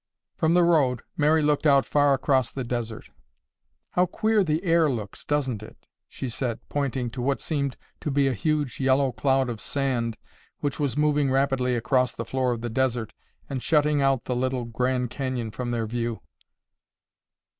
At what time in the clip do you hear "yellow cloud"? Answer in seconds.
8.79-9.47